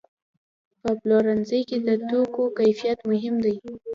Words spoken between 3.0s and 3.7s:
مهم دی.